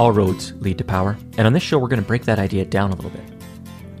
[0.00, 2.64] All roads lead to power, and on this show, we're going to break that idea
[2.64, 3.20] down a little bit.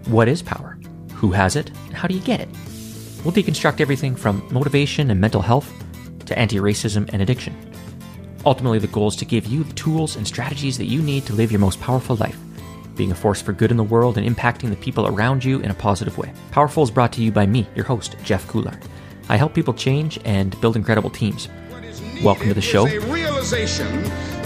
[0.06, 0.78] What is power?
[1.12, 1.68] Who has it?
[1.88, 2.48] And how do you get it?
[3.22, 5.70] We'll deconstruct everything from motivation and mental health
[6.24, 7.54] to anti racism and addiction.
[8.46, 11.34] Ultimately, the goal is to give you the tools and strategies that you need to
[11.34, 12.38] live your most powerful life,
[12.96, 15.70] being a force for good in the world and impacting the people around you in
[15.70, 16.32] a positive way.
[16.50, 18.82] Powerful is brought to you by me, your host, Jeff Coulard.
[19.28, 21.50] I help people change and build incredible teams.
[22.24, 22.86] Welcome to the show.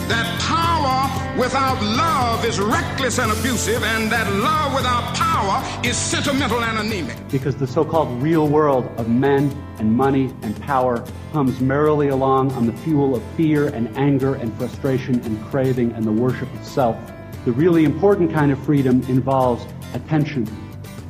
[0.05, 5.62] A realization that power without love is reckless and abusive, and that love without power
[5.84, 7.16] is sentimental and anemic.
[7.30, 12.66] because the so-called real world of men and money and power hums merrily along on
[12.66, 16.96] the fuel of fear and anger and frustration and craving and the worship of self.
[17.45, 20.46] The really important kind of freedom involves attention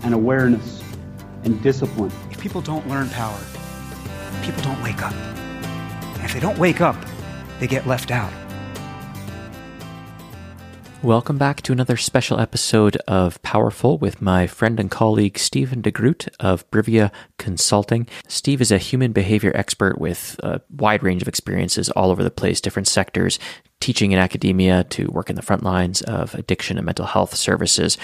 [0.02, 0.82] and awareness
[1.44, 2.10] and discipline.
[2.30, 3.38] If people don't learn power,
[4.42, 5.14] people don't wake up.
[5.14, 6.96] And if they don't wake up,
[7.60, 8.32] they get left out.
[11.04, 16.30] Welcome back to another special episode of Powerful with my friend and colleague Stephen DeGroot
[16.40, 18.08] of Brivia Consulting.
[18.26, 22.30] Steve is a human behavior expert with a wide range of experiences all over the
[22.30, 23.38] place, different sectors,
[23.80, 27.98] teaching in academia to work in the front lines of addiction and mental health services,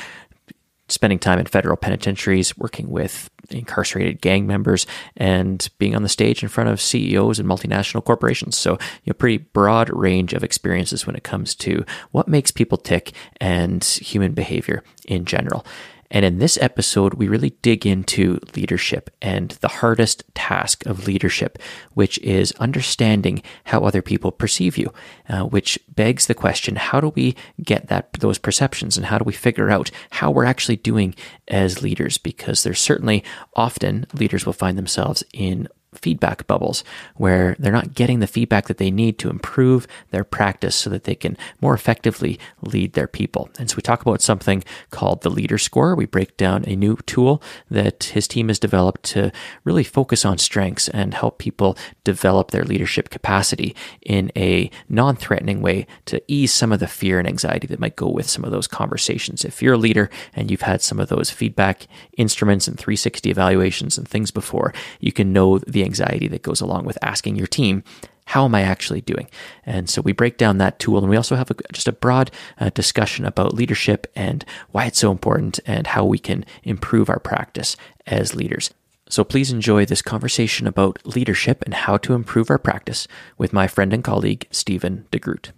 [0.90, 6.42] spending time in federal penitentiaries, working with incarcerated gang members, and being on the stage
[6.42, 8.56] in front of CEOs and multinational corporations.
[8.56, 12.78] So, you know, pretty broad range of experiences when it comes to what makes people
[12.78, 15.64] tick and human behavior in general.
[16.10, 21.58] And in this episode, we really dig into leadership and the hardest task of leadership,
[21.94, 24.92] which is understanding how other people perceive you,
[25.28, 29.24] uh, which begs the question, how do we get that, those perceptions and how do
[29.24, 31.14] we figure out how we're actually doing
[31.48, 32.18] as leaders?
[32.18, 33.22] Because there's certainly
[33.54, 36.84] often leaders will find themselves in feedback bubbles
[37.16, 41.04] where they're not getting the feedback that they need to improve their practice so that
[41.04, 43.50] they can more effectively lead their people.
[43.58, 45.94] And so we talk about something called the leader score.
[45.94, 49.32] We break down a new tool that his team has developed to
[49.64, 55.86] really focus on strengths and help people develop their leadership capacity in a non-threatening way
[56.06, 58.66] to ease some of the fear and anxiety that might go with some of those
[58.66, 59.44] conversations.
[59.44, 63.98] If you're a leader and you've had some of those feedback instruments and 360 evaluations
[63.98, 67.82] and things before, you can know the anxiety that goes along with asking your team,
[68.26, 69.28] how am I actually doing?
[69.66, 72.30] And so we break down that tool and we also have a, just a broad
[72.60, 77.18] uh, discussion about leadership and why it's so important and how we can improve our
[77.18, 77.76] practice
[78.06, 78.70] as leaders.
[79.08, 83.66] So please enjoy this conversation about leadership and how to improve our practice with my
[83.66, 85.50] friend and colleague, Stephen DeGroot.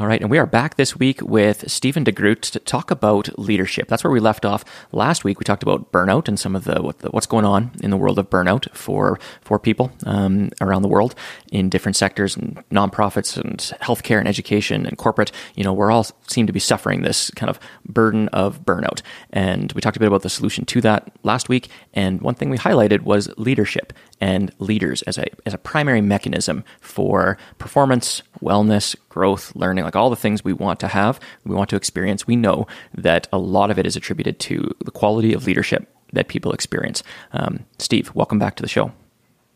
[0.00, 3.86] All right, and we are back this week with Stephen DeGroot to talk about leadership.
[3.86, 5.38] That's where we left off last week.
[5.38, 7.98] We talked about burnout and some of the, what the what's going on in the
[7.98, 11.14] world of burnout for for people um, around the world
[11.52, 15.32] in different sectors and nonprofits and healthcare and education and corporate.
[15.54, 19.02] You know, we're all seem to be suffering this kind of burden of burnout,
[19.34, 21.68] and we talked a bit about the solution to that last week.
[21.92, 26.64] And one thing we highlighted was leadership and leaders as a as a primary mechanism
[26.80, 31.70] for performance, wellness, growth, learning, like all the things we want to have, we want
[31.70, 32.26] to experience.
[32.26, 36.28] We know that a lot of it is attributed to the quality of leadership that
[36.28, 37.02] people experience.
[37.32, 38.92] Um, Steve, welcome back to the show.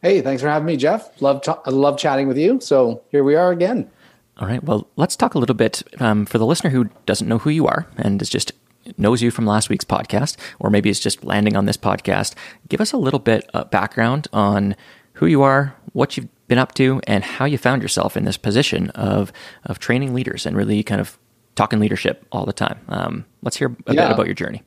[0.02, 1.20] Hey, thanks for having me, Jeff.
[1.22, 2.60] Love I love chatting with you.
[2.60, 3.91] So here we are again.
[4.38, 4.62] All right.
[4.62, 7.66] Well, let's talk a little bit um, for the listener who doesn't know who you
[7.66, 8.52] are and is just
[8.98, 12.34] knows you from last week's podcast, or maybe is just landing on this podcast.
[12.68, 14.76] Give us a little bit of background on
[15.14, 18.36] who you are, what you've been up to, and how you found yourself in this
[18.36, 19.32] position of
[19.64, 21.18] of training leaders and really kind of
[21.54, 22.80] talking leadership all the time.
[22.88, 24.02] Um, let's hear a Yeah.
[24.08, 24.62] bit about your journey.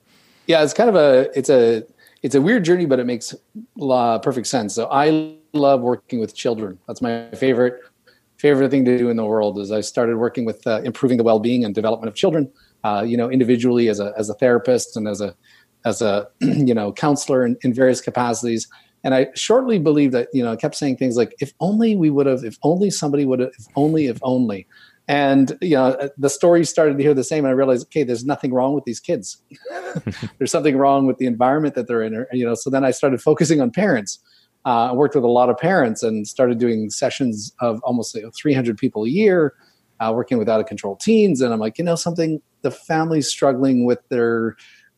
[0.48, 1.84] Yeah, it's kind of a it's a
[2.24, 3.36] it's a weird journey, but it makes
[3.82, 4.74] uh, perfect sense.
[4.74, 6.80] So I love working with children.
[6.88, 7.80] That's my favorite
[8.38, 9.60] favorite thing to do in the world.
[9.60, 12.50] Is I started working with uh, improving the well being and development of children.
[12.84, 15.36] Uh, you know, individually as a as a therapist and as a
[15.86, 18.68] as a you know counselor in, in various capacities.
[19.04, 22.10] And I shortly believed that you know I kept saying things like, "If only we
[22.10, 24.68] would have, if only somebody would have, if only, if only."
[25.10, 28.26] And you know, the story started to hear the same, and I realized, okay, there's
[28.26, 29.42] nothing wrong with these kids.
[30.38, 32.14] there's something wrong with the environment that they're in.
[32.16, 34.20] or- You know, so then I started focusing on parents.
[34.66, 38.24] Uh, I worked with a lot of parents and started doing sessions of almost you
[38.24, 39.54] know, 300 people a year,
[40.00, 41.42] uh, working with out of control teens.
[41.42, 44.56] And I'm like, you know, something the family's struggling with their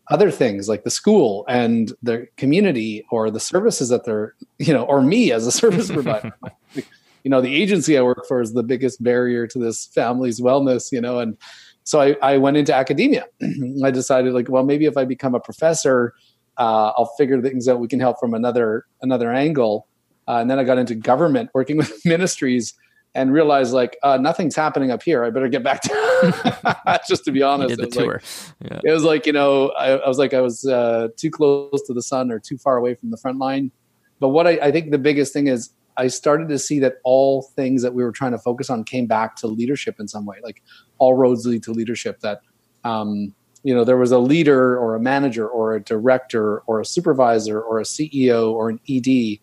[0.09, 4.83] other things like the school and the community or the services that they're, you know,
[4.83, 6.31] or me as a service provider.
[6.75, 10.91] you know, the agency I work for is the biggest barrier to this family's wellness,
[10.91, 11.37] you know, and
[11.89, 13.25] so I, I went into academia.
[13.83, 16.13] I decided like, well, maybe if I become a professor,
[16.59, 17.79] uh, I'll figure things out.
[17.79, 19.87] We can help from another another angle.
[20.27, 22.75] Uh, and then I got into government, working with ministries
[23.15, 25.23] and realized like uh, nothing's happening up here.
[25.23, 27.79] I better get back to just to be honest.
[27.79, 28.21] it, was tour.
[28.61, 28.81] Like, Yeah.
[28.83, 31.93] it was like you know I, I was like I was uh, too close to
[31.93, 33.71] the sun or too far away from the front line.
[34.19, 37.41] But what I, I think the biggest thing is I started to see that all
[37.41, 40.37] things that we were trying to focus on came back to leadership in some way.
[40.43, 40.61] Like
[40.97, 42.19] all roads lead to leadership.
[42.21, 42.41] That
[42.83, 43.33] um,
[43.63, 47.59] you know there was a leader or a manager or a director or a supervisor
[47.59, 49.39] or a CEO or an ED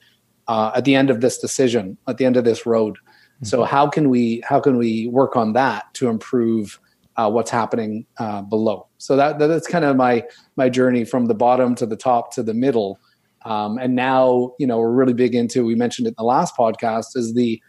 [0.49, 2.97] uh, at the end of this decision, at the end of this road.
[3.43, 6.81] So how can we how can we work on that to improve
[7.17, 8.87] uh, what's happening uh, below?
[8.99, 10.25] So that that's kind of my
[10.56, 12.99] my journey from the bottom to the top to the middle.
[13.44, 16.56] Um, and now you know we're really big into we mentioned it in the last
[16.56, 17.61] podcast is the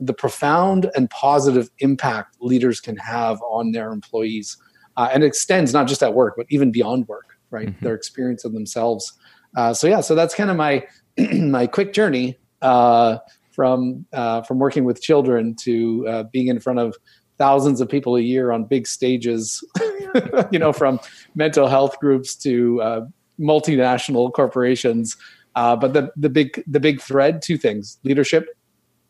[0.00, 4.56] the profound and positive impact leaders can have on their employees
[4.96, 8.52] uh, and extends not just at work but even beyond work right their experience of
[8.52, 9.12] themselves
[9.56, 10.86] uh, so yeah so that's kind of my
[11.32, 13.18] my quick journey uh,
[13.58, 16.94] from uh, from working with children to uh, being in front of
[17.38, 19.64] thousands of people a year on big stages
[20.52, 21.00] you know from
[21.34, 23.00] mental health groups to uh,
[23.40, 25.16] multinational corporations.
[25.56, 28.46] Uh, but the the big the big thread two things leadership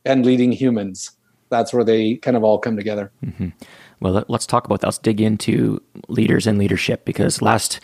[0.06, 1.10] and leading humans.
[1.50, 3.12] That's where they kind of all come together.
[4.00, 4.86] Well, let, let's talk about that.
[4.86, 7.80] Let's dig into leaders and leadership because last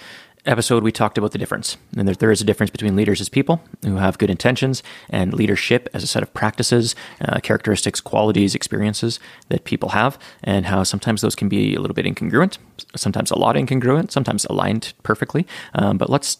[0.46, 1.76] episode we talked about the difference.
[1.96, 5.32] And there, there is a difference between leaders as people who have good intentions and
[5.32, 10.82] leadership as a set of practices, uh, characteristics, qualities, experiences that people have, and how
[10.82, 12.58] sometimes those can be a little bit incongruent,
[12.94, 15.46] sometimes a lot incongruent, sometimes aligned perfectly.
[15.74, 16.38] Um, but let's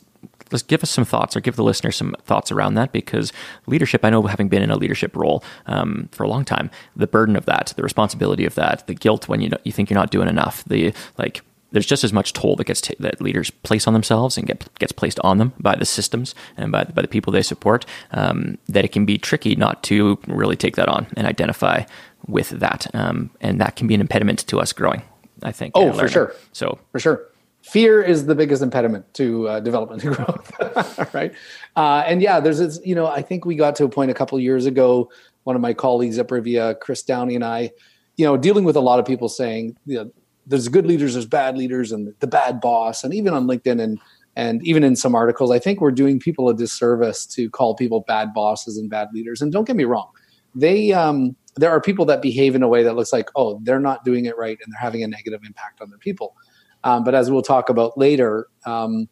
[0.53, 3.33] let's give us some thoughts or give the listener some thoughts around that because
[3.67, 7.07] leadership i know having been in a leadership role um, for a long time the
[7.07, 9.99] burden of that the responsibility of that the guilt when you know, you think you're
[9.99, 11.43] not doing enough the like
[11.75, 14.67] there's just as much toll that gets t- that leaders place on themselves and get,
[14.79, 18.57] gets placed on them by the systems and by, by the people they support um,
[18.69, 21.83] that it can be tricky not to really take that on and identify
[22.27, 25.03] with that um, and that can be an impediment to us growing
[25.43, 26.35] i think Oh, for sure.
[26.53, 27.27] so for sure.
[27.63, 31.33] Fear is the biggest impediment to uh, development and growth, right?
[31.75, 34.15] Uh, and yeah, there's this, you know, I think we got to a point a
[34.15, 35.11] couple years ago.
[35.45, 37.71] One of my colleagues at Brivia, Chris Downey, and I,
[38.17, 40.11] you know, dealing with a lot of people saying, you know,
[40.47, 43.99] there's good leaders, there's bad leaders, and the bad boss, and even on LinkedIn and
[44.37, 48.01] and even in some articles, I think we're doing people a disservice to call people
[48.01, 49.41] bad bosses and bad leaders.
[49.41, 50.11] And don't get me wrong,
[50.55, 53.81] they um, there are people that behave in a way that looks like, oh, they're
[53.81, 56.37] not doing it right, and they're having a negative impact on their people.
[56.83, 59.09] Um, but as we'll talk about later, um,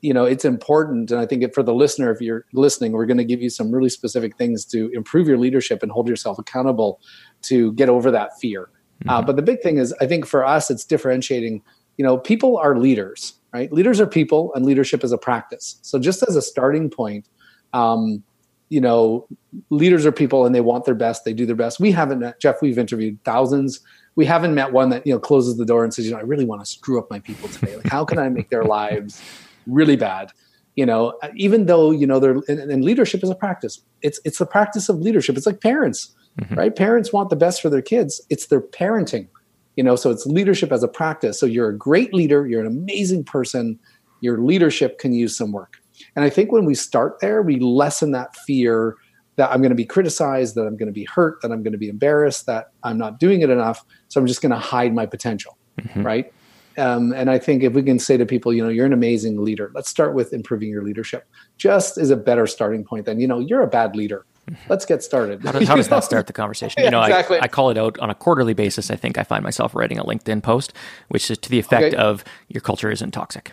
[0.00, 3.18] you know, it's important, and I think for the listener, if you're listening, we're going
[3.18, 7.00] to give you some really specific things to improve your leadership and hold yourself accountable
[7.42, 8.68] to get over that fear.
[9.08, 11.62] Uh, but the big thing is, I think for us, it's differentiating.
[11.96, 13.72] You know, people are leaders, right?
[13.72, 15.78] Leaders are people, and leadership is a practice.
[15.82, 17.26] So, just as a starting point,
[17.72, 18.22] um,
[18.68, 19.26] you know,
[19.70, 21.24] leaders are people, and they want their best.
[21.24, 21.78] They do their best.
[21.78, 22.62] We haven't met Jeff.
[22.62, 23.80] We've interviewed thousands.
[24.14, 26.22] We haven't met one that you know closes the door and says, you know, I
[26.22, 27.76] really want to screw up my people today.
[27.76, 29.22] Like, how can I make their lives
[29.66, 30.32] really bad?
[30.74, 33.80] You know, even though you know they're and, and leadership is a practice.
[34.00, 35.36] It's it's the practice of leadership.
[35.36, 36.14] It's like parents,
[36.56, 36.74] right?
[36.74, 38.20] Parents want the best for their kids.
[38.30, 39.28] It's their parenting
[39.76, 41.38] you know so it's leadership as a practice.
[41.38, 42.46] So you're a great leader.
[42.46, 43.78] You're an amazing person.
[44.20, 45.78] Your leadership can use some work.
[46.16, 48.96] And i think when we start there we lessen that fear
[49.36, 51.72] that i'm going to be criticized that i'm going to be hurt that i'm going
[51.72, 54.94] to be embarrassed that i'm not doing it enough so i'm just going to hide
[54.94, 55.56] my potential
[55.96, 56.32] right?
[56.76, 59.44] Um, and i think if we can say to people you know you're an amazing
[59.44, 59.70] leader.
[59.74, 61.28] Let's start with improving your leadership.
[61.56, 64.24] Just is a better starting point than you know you're a bad leader
[64.68, 66.82] let's get started How does, how does that start the conversation?
[66.82, 67.38] You know, exactly.
[67.38, 68.90] I, I call it out on a quarterly basis.
[68.90, 70.72] I think I find myself writing a LinkedIn post,
[71.08, 71.96] which is to the effect Okay.
[71.96, 73.52] of your culture isn't toxic.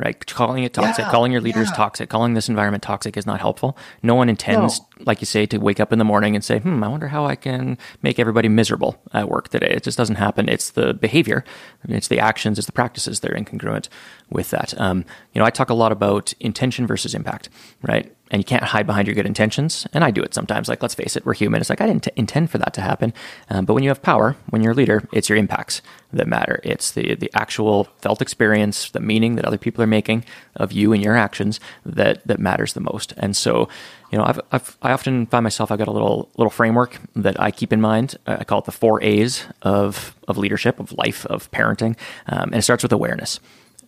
[0.00, 1.74] Right, calling it toxic, Yeah, calling your leaders yeah.
[1.74, 3.76] toxic, calling this environment toxic is not helpful.
[4.00, 6.84] No one intends, like you say, to wake up in the morning and say, "Hmm,
[6.84, 10.48] I wonder how I can make everybody miserable at work today." It just doesn't happen.
[10.48, 11.42] It's the behavior,
[11.88, 13.88] it's the actions, it's the practices that are incongruent
[14.30, 14.72] with that.
[14.80, 15.04] Um,
[15.34, 17.48] you know, I talk a lot about intention versus impact,
[17.82, 18.14] right?
[18.30, 19.86] And you can't hide behind your good intentions.
[19.92, 20.68] And I do it sometimes.
[20.68, 21.60] Like, let's face it, we're human.
[21.60, 23.12] It's like I didn't t- intend for that to happen.
[23.50, 25.82] Um, but when you have power, when you're a leader, it's your impacts
[26.12, 26.60] that matter.
[26.64, 30.24] It's the the actual felt experience, the meaning that other people are making
[30.56, 33.12] of you and your actions that that matters the most.
[33.16, 33.68] And so,
[34.10, 37.40] you know, I've, I've I often find myself I've got a little little framework that
[37.40, 38.16] I keep in mind.
[38.26, 42.44] Uh, I call it the four A's of of leadership, of life, of parenting, um,
[42.44, 43.40] and it starts with awareness.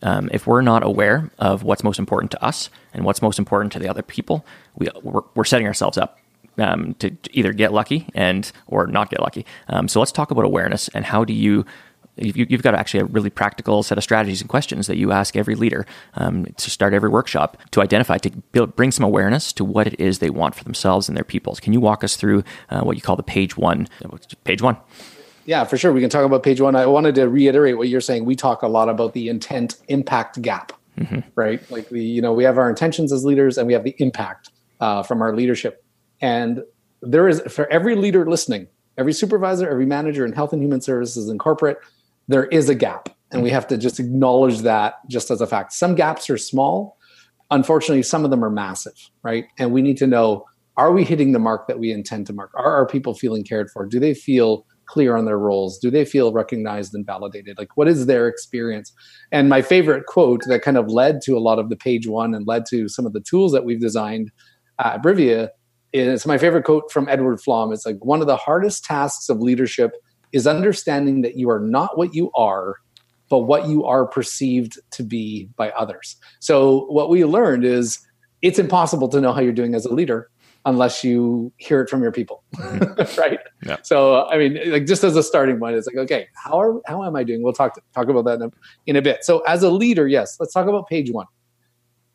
[0.03, 3.73] Um, if we're not aware of what's most important to us and what's most important
[3.73, 4.45] to the other people,
[4.77, 6.19] we, we're, we're setting ourselves up
[6.59, 9.47] um, to, either get lucky and or not get lucky.
[9.69, 11.65] Um, so let's talk about awareness and how do you
[12.17, 15.37] you, have got actually a really practical set of strategies and questions that you ask
[15.37, 19.65] every leader um, to start every workshop to identify, to build, bring some awareness to
[19.65, 21.61] what it is they want for themselves and their peoples.
[21.61, 23.89] Can you walk us through uh, what you call the page one?
[24.45, 24.77] Page one.
[25.47, 25.93] Yeah, for sure.
[25.93, 26.77] We can talk about page one.
[26.77, 28.25] I wanted to reiterate what you're saying.
[28.25, 31.21] We talk a lot about the intent impact gap, mm-hmm.
[31.35, 31.69] right?
[31.71, 34.51] Like the, you know, we have our intentions as leaders and we have the impact
[34.81, 35.85] uh, from our leadership.
[36.21, 36.63] And
[37.03, 38.69] there is, for every leader listening,
[38.99, 41.79] every supervisor, every manager in health and human services and corporate,
[42.29, 43.09] there is a gap.
[43.33, 45.73] And we have to just acknowledge that just as a fact.
[45.73, 46.97] Some gaps are small.
[47.51, 49.47] Unfortunately, some of them are massive, right?
[49.59, 52.51] And we need to know are we hitting the mark that we intend to mark?
[52.55, 53.87] Are our people feeling cared for?
[53.87, 55.79] Do they feel clear on their roles?
[55.79, 57.57] Do they feel recognized and validated?
[57.57, 58.93] Like, what is their experience?
[59.31, 62.35] And my favorite quote that kind of led to a lot of the page one
[62.35, 64.33] and led to some of the tools that we've designed
[64.81, 65.51] at Brivia
[65.93, 67.73] is my favorite quote from Edward Flom.
[67.73, 69.93] It's like one of the hardest tasks of leadership
[70.33, 72.77] is understanding that you are not what you are,
[73.29, 76.17] but what you are perceived to be by others.
[76.41, 78.05] So what we learned is
[78.43, 80.31] it's impossible to know how you're doing as a leader
[80.67, 83.21] unless you hear it from your people mm-hmm.
[83.21, 83.41] right?
[83.65, 83.77] Yeah.
[83.83, 87.05] so i mean like just as a starting point it's like okay how are how
[87.05, 87.43] am i doing?
[87.43, 88.51] We'll talk to, talk about that in a,
[88.87, 89.25] in a bit.
[89.25, 91.27] So as a leader yes let's talk about page one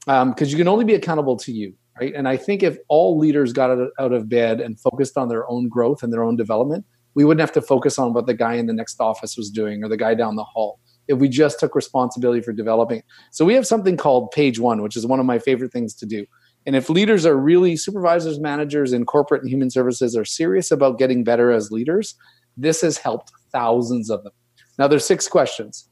[0.06, 2.14] because um, you can only be accountable to you right?
[2.14, 5.68] And i think if all leaders got out of bed and focused on their own
[5.68, 6.86] growth and their own development
[7.16, 9.84] we wouldn't have to focus on what the guy in the next office was doing
[9.84, 10.80] or the guy down the hall.
[11.08, 13.04] If we just took responsibility for developing.
[13.32, 16.06] So we have something called page one which is one of my favorite things to
[16.06, 16.26] do
[16.66, 20.98] and if leaders are really supervisors, managers in corporate and human services are serious about
[20.98, 22.16] getting better as leaders,
[22.58, 24.34] this has helped thousands of them.
[24.80, 25.90] Now there's six questions.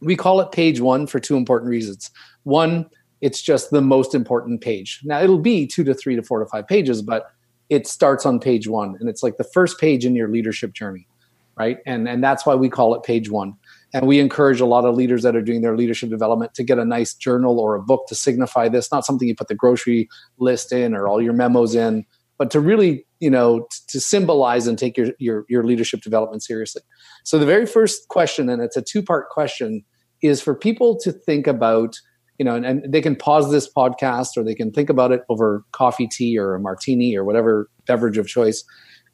[0.00, 2.10] We call it page 1 for two important reasons.
[2.44, 2.88] One,
[3.20, 5.00] it's just the most important page.
[5.04, 7.30] Now it'll be 2 to 3 to 4 to 5 pages, but
[7.68, 11.08] it starts on page 1 and it's like the first page in your leadership journey,
[11.56, 11.78] right?
[11.86, 13.56] And and that's why we call it page 1.
[13.94, 16.78] And we encourage a lot of leaders that are doing their leadership development to get
[16.78, 20.08] a nice journal or a book to signify this, not something you put the grocery
[20.38, 22.04] list in or all your memos in,
[22.38, 26.42] but to really, you know, t- to symbolize and take your, your, your leadership development
[26.42, 26.82] seriously.
[27.24, 29.84] So the very first question, and it's a two part question,
[30.22, 31.96] is for people to think about,
[32.38, 35.22] you know, and, and they can pause this podcast or they can think about it
[35.28, 38.64] over coffee, tea, or a martini or whatever beverage of choice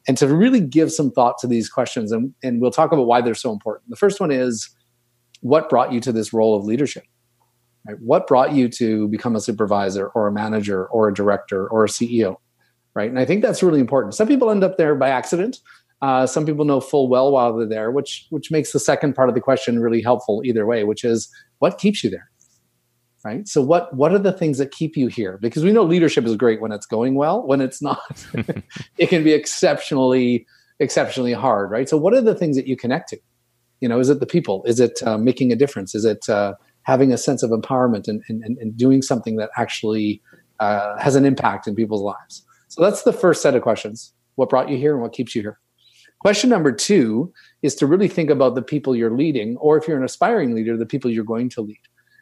[0.07, 2.11] and to really give some thought to these questions.
[2.11, 3.89] And, and we'll talk about why they're so important.
[3.89, 4.69] The first one is
[5.41, 7.03] what brought you to this role of leadership?
[7.87, 7.97] Right?
[7.99, 11.89] What brought you to become a supervisor or a manager or a director or a
[11.89, 12.37] CEO?
[12.95, 13.09] Right.
[13.09, 14.13] And I think that's really important.
[14.13, 15.57] Some people end up there by accident.
[16.01, 19.29] Uh, some people know full well while they're there, which which makes the second part
[19.29, 21.29] of the question really helpful either way, which is
[21.59, 22.29] what keeps you there?
[23.23, 23.47] Right?
[23.47, 25.37] So what what are the things that keep you here?
[25.41, 27.45] Because we know leadership is great when it's going well.
[27.45, 28.25] When it's not
[28.97, 30.45] it can be exceptionally
[30.79, 31.87] exceptionally hard right?
[31.87, 33.17] So what are the things that you connect to?
[33.79, 34.63] You know is it the people?
[34.65, 35.95] Is it uh, making a difference?
[35.95, 36.53] Is it uh,
[36.83, 40.21] having a sense of empowerment and, and, and doing something that actually
[40.59, 42.45] uh, has an impact in people's lives?
[42.67, 44.13] So that's the first set of questions.
[44.35, 45.59] What brought you here and what keeps you here?
[46.19, 49.97] Question number two is to really think about the people you're leading or if you're
[49.97, 51.77] an aspiring leader the people you're going to lead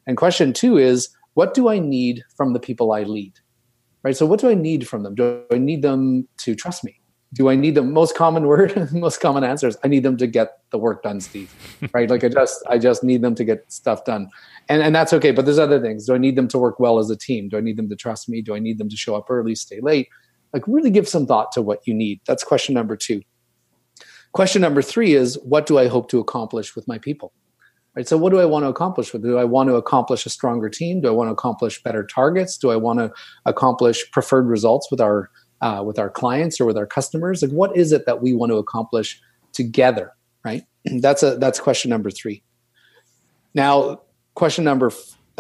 [0.08, 3.34] and question two is, what do I need from the people I lead?
[4.04, 4.18] Right.
[4.18, 5.14] So, what do I need from them?
[5.14, 7.00] Do I need them to trust me?
[7.34, 9.78] Do I need the most common word, most common answers?
[9.84, 11.54] I need them to get the work done, Steve.
[11.94, 12.10] right.
[12.10, 14.30] Like I just, I just need them to get stuff done,
[14.70, 15.32] and and that's okay.
[15.32, 16.08] But there's other things.
[16.08, 17.48] Do I need them to work well as a team?
[17.48, 18.42] Do I need them to trust me?
[18.42, 20.10] Do I need them to show up early, stay late?
[20.52, 22.22] Like really give some thought to what you need.
[22.26, 23.22] That's question number two.
[24.34, 27.34] Question number three is, what do I hope to accomplish with my people?
[27.96, 28.08] Right?
[28.08, 30.70] So what do i want to accomplish with do i want to accomplish a stronger
[30.70, 31.02] team?
[31.02, 32.58] Do i want to accomplish better targets?
[32.58, 33.12] Do i want to
[33.46, 35.30] accomplish preferred results with our
[35.62, 37.42] uh, with our clients or with our customers?
[37.42, 39.22] Like what is it that we want to accomplish
[39.54, 40.64] together right?
[40.86, 42.44] That's a that's question number three.
[43.54, 44.02] Now
[44.36, 44.92] question number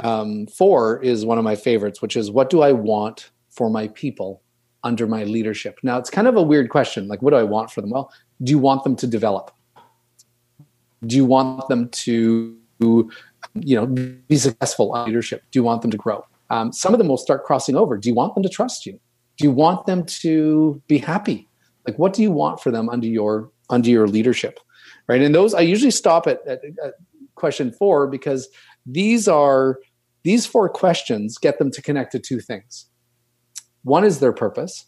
[0.03, 3.87] um, four is one of my favorites which is what do i want for my
[3.89, 4.41] people
[4.83, 5.79] under my leadership?
[5.83, 7.89] Now it's kind of a weird question like what do i want for them?
[7.89, 8.11] Well
[8.43, 9.51] do you want them to develop
[11.05, 15.43] do you want them to you know be successful on leadership?
[15.51, 16.25] Do you want them to grow?
[16.49, 17.97] Um, some of them will start crossing over.
[17.97, 18.99] Do you want them to trust you?
[19.37, 21.47] Do you want them to be happy?
[21.87, 24.59] Like what do you want for them under your under your leadership
[25.07, 25.21] right?
[25.21, 26.93] And those i usually stop at, at, at
[27.35, 28.47] question four because
[28.85, 29.79] these are
[30.23, 32.85] these four questions get them to connect to two things.
[33.83, 34.85] One is their purpose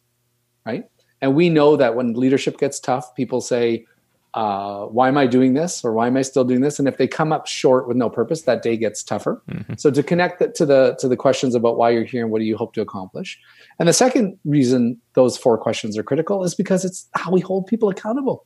[0.65, 0.85] right?
[1.21, 3.85] And we know that when leadership gets tough people say
[4.33, 6.79] uh, why am I doing this or why am I still doing this?
[6.79, 9.43] And if they come up short with no purpose, that day gets tougher.
[9.49, 9.73] Mm-hmm.
[9.77, 12.39] So to connect that to the to the questions about why you're here and what
[12.39, 13.39] do you hope to accomplish.
[13.79, 17.67] And the second reason those four questions are critical is because it's how we hold
[17.67, 18.45] people accountable.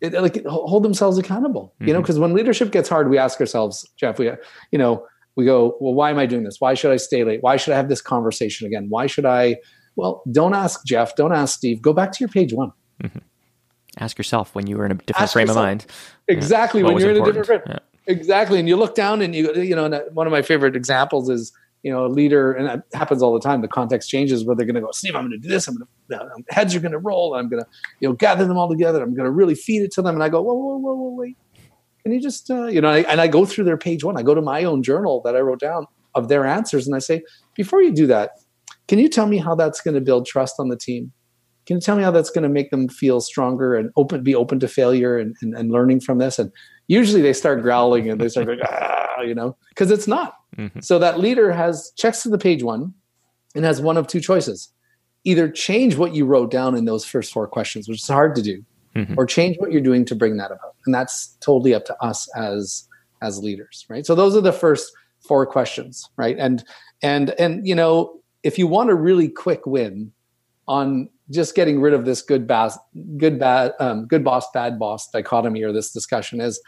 [0.00, 1.74] it, like hold themselves accountable.
[1.74, 1.88] Mm-hmm.
[1.88, 4.30] You know, because when leadership gets hard, we ask ourselves, Jeff, we
[4.70, 5.06] you know
[5.36, 6.60] we go, well, why am I doing this?
[6.60, 7.42] Why should I stay late?
[7.42, 8.86] Why should I have this conversation again?
[8.88, 9.56] Why should I?
[9.96, 11.14] Well, don't ask Jeff.
[11.16, 11.82] Don't ask Steve.
[11.82, 12.72] Go back to your page one.
[13.02, 13.18] Mm-hmm.
[13.98, 15.64] Ask yourself when you were in a different ask frame yourself.
[15.64, 15.86] of mind.
[16.28, 17.36] Exactly when you're important.
[17.36, 17.76] in a different frame.
[17.76, 17.78] Yeah.
[18.06, 21.52] Exactly, and you look down and you you know one of my favorite examples is
[21.82, 23.62] you know a leader, and that happens all the time.
[23.62, 25.68] The context changes where they're going to go, Steve, I'm going to do this.
[25.68, 27.34] I'm going to heads are going to roll.
[27.34, 27.68] I'm going to
[28.00, 29.02] you know gather them all together.
[29.02, 30.14] I'm going to really feed it to them.
[30.14, 31.38] And I go, whoa, whoa, whoa, whoa, wait.
[32.02, 32.90] Can you just uh, you know?
[32.90, 34.18] and I go through their page one.
[34.18, 36.98] I go to my own journal that I wrote down of their answers, and I
[36.98, 37.22] say,
[37.56, 38.32] before you do that,
[38.86, 41.12] can you tell me how that's going to build trust on the team?
[41.66, 44.34] Can you tell me how that's going to make them feel stronger and open, be
[44.34, 46.38] open to failure and, and, and learning from this?
[46.38, 46.52] And
[46.88, 50.34] usually they start growling and they start going, ah, you know, because it's not.
[50.56, 50.80] Mm-hmm.
[50.80, 52.94] So that leader has checks to the page one
[53.54, 54.70] and has one of two choices.
[55.24, 58.42] Either change what you wrote down in those first four questions, which is hard to
[58.42, 58.62] do,
[58.94, 59.14] mm-hmm.
[59.16, 60.74] or change what you're doing to bring that about.
[60.84, 62.86] And that's totally up to us as
[63.22, 64.04] as leaders, right?
[64.04, 64.92] So those are the first
[65.26, 66.36] four questions, right?
[66.38, 66.62] And
[67.02, 70.12] and and you know, if you want a really quick win
[70.68, 72.78] on just getting rid of this good boss,
[73.16, 76.60] good bad, um, good boss, bad boss dichotomy or this discussion is,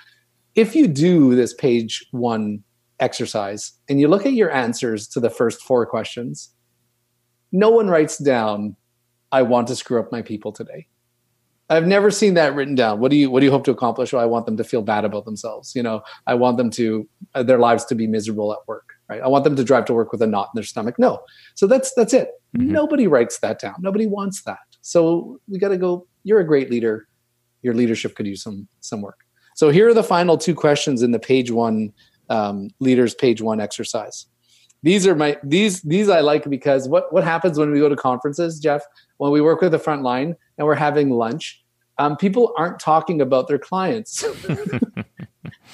[0.55, 2.63] if you do this page one
[2.99, 6.55] exercise and you look at your answers to the first four questions,
[7.53, 8.77] no one writes down,
[9.31, 10.87] "I want to screw up my people today."
[11.69, 13.01] I've never seen that written down.
[13.01, 14.13] What do you What do you hope to accomplish?
[14.13, 15.75] Well, I want them to feel bad about themselves.
[15.75, 18.96] You know, I want them to uh, their lives to be miserable at work.
[19.09, 19.23] Right?
[19.23, 20.99] I want them to drive to work with a knot in their stomach.
[20.99, 21.21] No.
[21.55, 22.31] So that's that's it.
[22.57, 22.73] Mm-hmm.
[22.73, 23.77] Nobody writes that down.
[23.79, 24.59] Nobody wants that.
[24.81, 26.07] So we got to go.
[26.25, 27.07] You're a great leader.
[27.63, 29.21] Your leadership could use some some work.
[29.55, 31.93] So here are the final two questions in the page one
[32.29, 34.27] um, leaders page one exercise.
[34.83, 37.97] These are my these these I like because what what happens when we go to
[37.97, 38.83] conferences, Jeff?
[39.19, 41.65] When we work with the front line and we're having lunch,
[41.99, 44.25] um, people aren't talking about their clients.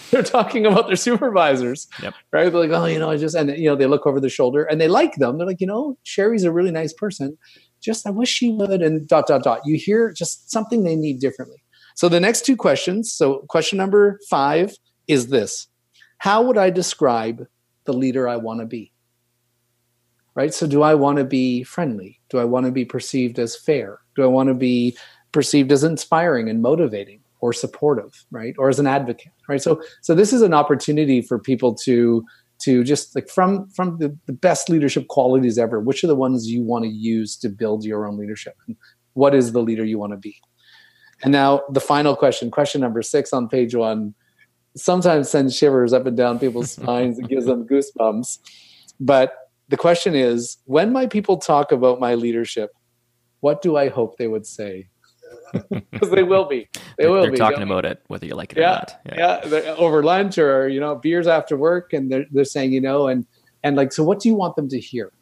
[0.11, 2.15] They're talking about their supervisors, yep.
[2.33, 2.51] right?
[2.51, 4.65] They're like, oh, you know, I just and you know they look over their shoulder
[4.65, 5.39] and they like them.
[5.39, 7.37] They're like, you know, Sherry's a really nice person.
[7.81, 9.61] Just I wish she would and dot dot dot.
[9.65, 11.63] You hear just something they need differently.
[11.95, 13.13] So the next two questions.
[13.13, 14.75] So question number five
[15.09, 15.69] is this:
[16.19, 17.47] How would I describe
[17.85, 18.93] the leader I want to be?
[20.35, 20.55] Right.
[20.55, 22.19] So do I want to be friendly?
[22.31, 24.01] Do I want to be perceived as fair?
[24.15, 24.97] Do I want to be
[25.33, 28.55] perceived as inspiring and motivating or supportive, right?
[28.57, 29.61] Or as an advocate, right?
[29.61, 32.25] So so this is an opportunity for people to
[32.63, 36.49] to just like from from the, the best leadership qualities ever, which are the ones
[36.49, 38.55] you want to use to build your own leadership?
[38.67, 38.77] And
[39.13, 40.37] what is the leader you want to be?
[41.23, 44.15] And now the final question, question number six on page one,
[44.77, 48.39] sometimes sends shivers up and down people's spines and gives them goosebumps.
[49.01, 49.35] But
[49.69, 52.71] the question is, when my people talk about my leadership,
[53.41, 54.89] what do I hope they would say?
[55.91, 56.69] because they will be.
[56.99, 57.39] They will they're be.
[57.39, 59.01] talking about it, whether you like it yeah, or not.
[59.07, 62.81] Yeah, yeah over lunch or you know beers after work, and they're they're saying you
[62.81, 63.27] know and
[63.63, 65.13] and like so, what do you want them to hear?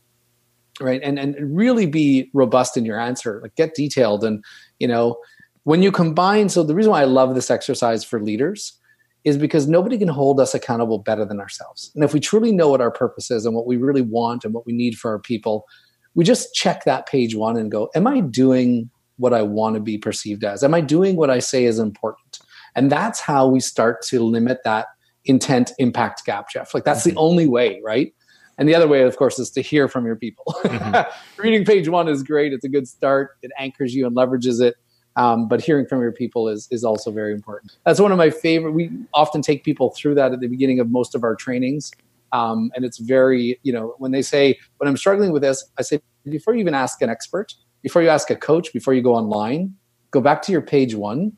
[0.81, 3.41] Right, and and really be robust in your answer.
[3.43, 4.45] Like get detailed, and
[4.79, 5.19] you know
[5.65, 6.49] when you combine.
[6.49, 8.79] So the reason why I love this exercise for leaders
[9.25, 11.93] is because nobody can hold us accountable better than ourselves.
[11.95, 14.55] And if we truly know what our purpose is and what we really want and
[14.55, 15.67] what we need for our people,
[16.15, 18.91] we just check that page one and go, Am I doing
[19.21, 20.65] what I want to be perceived as?
[20.65, 22.41] Am I doing what I say is important?
[22.75, 24.87] And that's how we start to limit that
[25.25, 26.75] intent impact gap, Jeff.
[26.75, 27.11] Like that's mm-hmm.
[27.11, 28.13] the only way, right?
[28.59, 30.45] And the other way, of course, is to hear from your people.
[30.65, 31.11] Mm-hmm.
[31.43, 32.53] Reading page one is great.
[32.53, 33.37] It's a good start.
[33.43, 34.77] It anchors you and leverages it.
[35.17, 37.73] Um, but hearing from your people is is also very important.
[37.85, 38.73] That's one of my favorite.
[38.73, 41.91] We often take people through that at the beginning of most of our trainings,
[42.33, 45.83] um, and it's very you know when they say when I'm struggling with this, I
[45.83, 49.15] say before you even ask an expert, before you ask a coach, before you go
[49.15, 49.75] online,
[50.11, 51.33] go back to your page one.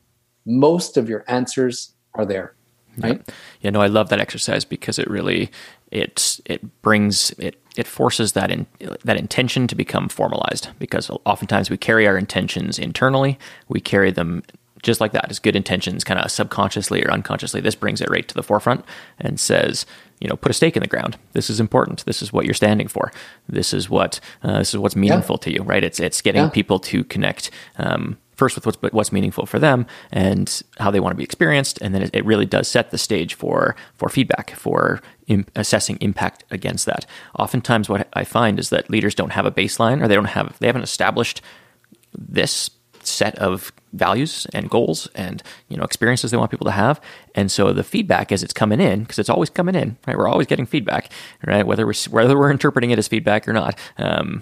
[0.45, 2.55] Most of your answers are there.
[2.97, 3.21] Right?
[3.25, 3.33] Yeah.
[3.61, 5.49] yeah, no, I love that exercise because it really
[5.91, 8.67] it it brings it it forces that in
[9.03, 14.43] that intention to become formalized because oftentimes we carry our intentions internally, we carry them
[14.83, 18.27] just like that as good intentions kind of subconsciously or unconsciously this brings it right
[18.27, 18.85] to the forefront
[19.19, 19.85] and says
[20.23, 21.17] you know put a stake in the ground.
[21.33, 22.05] This is important.
[22.05, 23.11] This is what you're standing for.
[23.47, 25.43] This is what uh, this is what's meaningful yeah.
[25.43, 25.83] to you right?
[25.83, 26.49] It's it's getting yeah.
[26.49, 31.11] people to connect um, first with what's what's meaningful for them and how they want
[31.11, 34.51] to be experienced and then it, it really does set the stage for for feedback
[34.51, 37.05] for Im- assessing impact against that.
[37.37, 40.57] Oftentimes what i find is that leaders don't have a baseline or they don't have
[40.59, 41.41] they haven't established
[42.17, 42.69] this
[43.07, 46.99] set of values and goals and you know experiences they want people to have
[47.35, 50.27] and so the feedback as it's coming in because it's always coming in right we're
[50.27, 51.11] always getting feedback
[51.45, 54.41] right whether we're whether we're interpreting it as feedback or not um,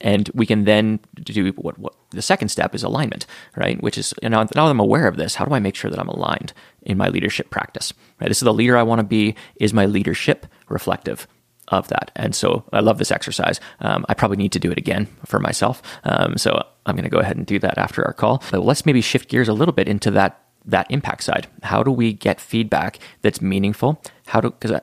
[0.00, 3.26] and we can then do what, what the second step is alignment,
[3.56, 3.82] right?
[3.82, 5.90] Which is you know, now that I'm aware of this, how do I make sure
[5.90, 6.52] that I'm aligned
[6.82, 7.92] in my leadership practice?
[8.20, 9.34] Right, this is the leader I want to be.
[9.56, 11.26] Is my leadership reflective
[11.68, 12.10] of that?
[12.16, 13.60] And so I love this exercise.
[13.80, 15.80] Um, I probably need to do it again for myself.
[16.04, 18.42] Um, so I'm going to go ahead and do that after our call.
[18.50, 21.46] But let's maybe shift gears a little bit into that that impact side.
[21.62, 24.00] How do we get feedback that's meaningful?
[24.26, 24.80] How do because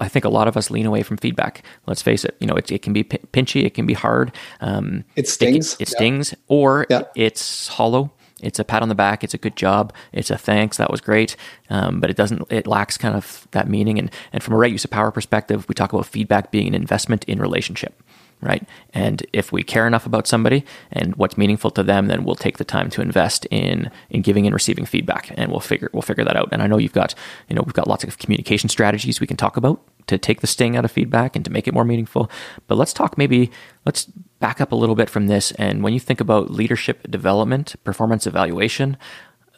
[0.00, 1.62] I think a lot of us lean away from feedback.
[1.86, 2.34] Let's face it.
[2.40, 3.64] You know, it, it can be p- pinchy.
[3.64, 4.32] It can be hard.
[4.60, 5.74] Um, it stings.
[5.74, 8.10] It, it stings, or it's hollow.
[8.42, 9.22] It's a pat on the back.
[9.22, 9.92] It's a good job.
[10.12, 10.78] It's a thanks.
[10.78, 11.36] That was great.
[11.68, 12.50] Um, but it doesn't.
[12.50, 13.98] It lacks kind of that meaning.
[13.98, 16.74] And and from a right use of power perspective, we talk about feedback being an
[16.74, 18.02] investment in relationship
[18.40, 18.66] right?
[18.92, 22.58] And if we care enough about somebody and what's meaningful to them, then we'll take
[22.58, 26.24] the time to invest in in giving and receiving feedback, and we'll figure we'll figure
[26.24, 26.48] that out.
[26.52, 27.14] And I know you've got
[27.48, 30.46] you know we've got lots of communication strategies we can talk about to take the
[30.46, 32.30] sting out of feedback and to make it more meaningful.
[32.66, 33.50] But let's talk maybe
[33.84, 34.04] let's
[34.40, 35.52] back up a little bit from this.
[35.52, 38.96] And when you think about leadership development, performance evaluation,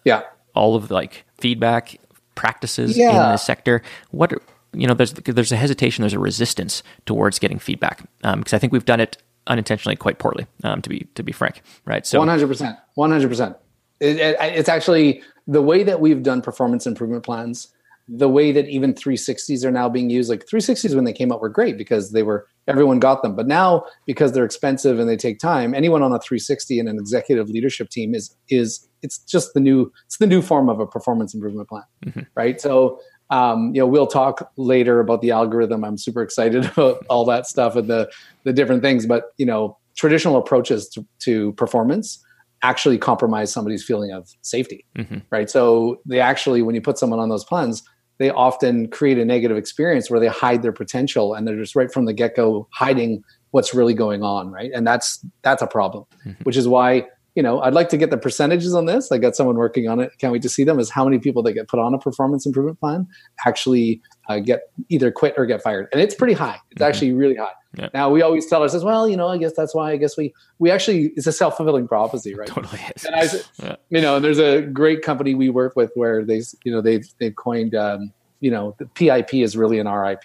[0.04, 0.22] yeah,
[0.54, 1.98] all of like feedback
[2.34, 3.10] practices yeah.
[3.10, 4.32] in the sector, what
[4.72, 8.58] you know, there's there's a hesitation, there's a resistance towards getting feedback because um, I
[8.58, 10.46] think we've done it unintentionally quite poorly.
[10.64, 12.06] Um, to be to be frank, right?
[12.06, 13.28] So 100, percent 100.
[13.28, 13.56] percent
[14.00, 17.68] It's actually the way that we've done performance improvement plans.
[18.08, 21.40] The way that even 360s are now being used, like 360s when they came out
[21.40, 23.36] were great because they were everyone got them.
[23.36, 26.98] But now because they're expensive and they take time, anyone on a 360 and an
[26.98, 30.86] executive leadership team is is it's just the new it's the new form of a
[30.86, 32.20] performance improvement plan, mm-hmm.
[32.34, 32.60] right?
[32.60, 33.00] So
[33.32, 35.84] um, you know, we'll talk later about the algorithm.
[35.84, 38.10] I'm super excited about all that stuff and the
[38.44, 39.06] the different things.
[39.06, 42.22] But you know, traditional approaches to, to performance
[42.62, 45.18] actually compromise somebody's feeling of safety, mm-hmm.
[45.30, 45.50] right?
[45.50, 47.82] So they actually, when you put someone on those plans,
[48.18, 51.92] they often create a negative experience where they hide their potential and they're just right
[51.92, 54.70] from the get go hiding what's really going on, right?
[54.74, 56.42] And that's that's a problem, mm-hmm.
[56.44, 59.10] which is why you know, I'd like to get the percentages on this.
[59.10, 60.12] I got someone working on it.
[60.18, 60.78] Can't wait to see them.
[60.78, 63.06] Is how many people that get put on a performance improvement plan
[63.46, 66.58] actually uh, get either quit or get fired, and it's pretty high.
[66.70, 66.88] It's mm-hmm.
[66.88, 67.52] actually really high.
[67.76, 67.88] Yeah.
[67.94, 69.92] Now we always tell ourselves, well, you know, I guess that's why.
[69.92, 72.48] I guess we we actually it's a self fulfilling prophecy, right?
[72.48, 73.04] totally is.
[73.04, 73.22] And I,
[73.62, 73.76] yeah.
[73.88, 77.06] you know, and there's a great company we work with where they, you know, they've
[77.18, 80.24] they've coined, um, you know, the PIP is really an RIP,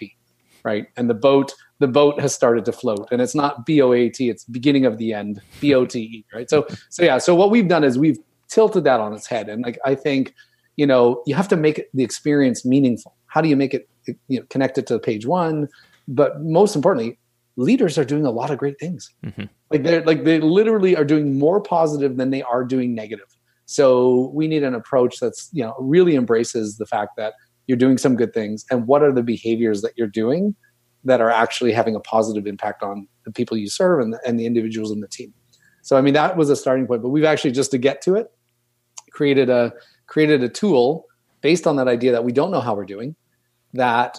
[0.62, 0.86] right?
[0.96, 3.08] And the boat the boat has started to float.
[3.12, 6.48] And it's not b-o-a-t it's beginning of the end b-o-t-e right?
[6.50, 8.18] So so yeah so what we've done is we've
[8.48, 9.48] tilted that on its head.
[9.48, 10.34] And like i think
[10.76, 13.14] you know you have to make the experience meaningful.
[13.26, 13.88] How do you make it
[14.28, 15.68] you know connected to page one?
[16.06, 17.18] But most importantly
[17.58, 19.12] leaders are doing a lot of great things.
[19.24, 19.44] Mm-hmm.
[19.70, 23.26] like they're like they literally are doing more positive than they are doing negative.
[23.66, 27.34] So we need an approach that's you know really embraces the fact that
[27.68, 30.56] you're doing some good things and what are the behaviors that you're doing
[31.04, 34.40] that are actually having a positive impact on the people you serve and the, and
[34.40, 35.32] the individuals in the team.
[35.82, 38.16] So I mean that was a starting point, but we've actually just to get to
[38.16, 38.32] it
[39.12, 39.72] created a
[40.06, 41.06] created a tool
[41.40, 43.14] based on that idea that we don't know how we're doing
[43.74, 44.18] that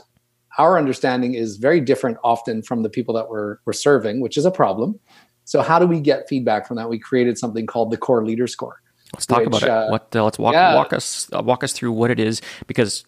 [0.57, 4.45] our understanding is very different often from the people that we're, we're serving, which is
[4.45, 4.99] a problem.
[5.45, 6.89] So how do we get feedback from that?
[6.89, 8.81] We created something called the Core Leader Score.
[9.13, 9.69] Let's talk which, about it.
[9.69, 10.75] Uh, what uh, let's walk yeah.
[10.75, 13.03] walk us uh, walk us through what it is because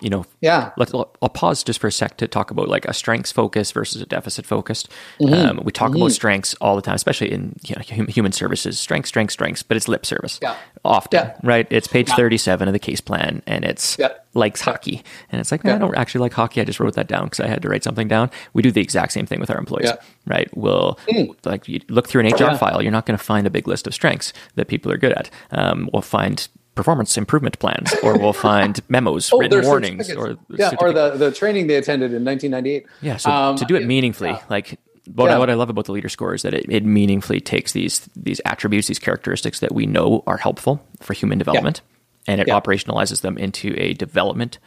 [0.00, 0.72] you know, yeah.
[0.76, 0.92] Let's.
[0.94, 4.06] I'll pause just for a sec to talk about like a strengths focus versus a
[4.06, 4.88] deficit focused.
[5.20, 5.34] Mm-hmm.
[5.34, 6.02] Um, we talk mm-hmm.
[6.02, 8.78] about strengths all the time, especially in you know, human services.
[8.78, 10.38] Strengths, strengths, strengths, but it's lip service.
[10.42, 10.56] Yeah.
[10.84, 11.36] Often, yeah.
[11.42, 11.66] right?
[11.70, 12.16] It's page yeah.
[12.16, 13.98] thirty-seven of the case plan, and it's
[14.34, 16.60] likes hockey, and it's like, no, I don't actually like hockey.
[16.60, 18.30] I just wrote that down because I had to write something down.
[18.52, 19.92] We do the exact same thing with our employees,
[20.26, 20.48] right?
[20.56, 21.34] We'll mm.
[21.44, 22.82] like you look through an HR file.
[22.82, 25.30] You're not going to find a big list of strengths that people are good at.
[25.50, 30.72] Um, we'll find performance improvement plans, or we'll find memos, oh, written warnings, or yeah,
[30.80, 32.86] or the, the training they attended in 1998.
[33.00, 34.42] Yeah, so um, to do it meaningfully, yeah.
[34.48, 34.78] like
[35.12, 35.36] what, yeah.
[35.36, 38.08] I, what I love about the leader score is that it, it, meaningfully takes these
[38.16, 41.82] these attributes, these characteristics that we know are helpful for human development,
[42.26, 42.32] yeah.
[42.32, 44.58] and it operationalizes them into a development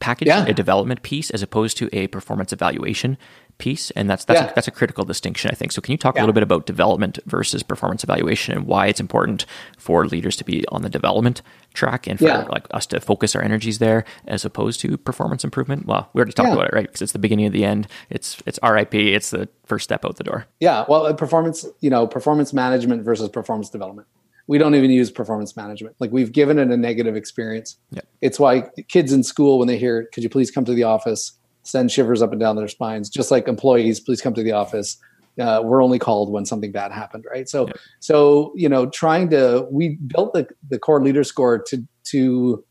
[0.00, 3.18] package, a development piece, as opposed to a performance evaluation
[3.60, 4.50] piece, and that's that's yeah.
[4.50, 5.70] a, that's a critical distinction, I think.
[5.70, 6.22] So, can you talk yeah.
[6.22, 9.46] a little bit about development versus performance evaluation, and why it's important
[9.78, 11.42] for leaders to be on the development
[11.74, 12.46] track, and for yeah.
[12.48, 15.86] like us to focus our energies there, as opposed to performance improvement?
[15.86, 16.86] Well, we already talked about it, right?
[16.86, 17.86] Because it's the beginning of the end.
[18.08, 18.94] It's it's RIP.
[18.94, 20.46] It's the first step out the door.
[20.58, 20.84] Yeah.
[20.88, 24.08] Well, uh, performance, you know, performance management versus performance development.
[24.46, 25.94] We don't even use performance management.
[26.00, 27.76] Like we've given it a negative experience.
[28.20, 31.32] It's why kids in school, when they hear, "Could you please come to the office?"
[31.70, 33.08] Send shivers up and down their spines.
[33.08, 34.96] Just like employees, please come to the office.
[35.40, 37.48] Uh, we're only called when something bad happened, right?
[37.48, 37.72] So, yeah.
[38.00, 42.64] so you know, trying to we built the the core leader score to to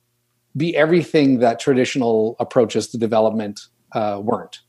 [0.57, 3.61] be everything that traditional approaches to development
[3.93, 4.59] uh, weren't,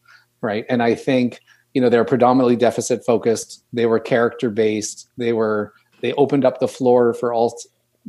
[0.41, 0.65] right?
[0.69, 1.41] And I think
[1.75, 6.59] you know they're predominantly deficit focused they were character based they were they opened up
[6.59, 7.57] the floor for all